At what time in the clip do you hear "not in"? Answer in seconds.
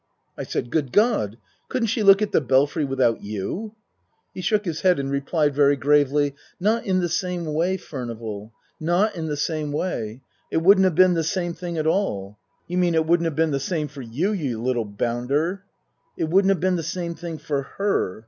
6.69-7.01, 8.79-9.27